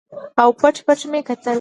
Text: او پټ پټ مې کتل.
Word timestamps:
او 0.41 0.49
پټ 0.59 0.75
پټ 0.85 0.99
مې 1.11 1.21
کتل. 1.27 1.49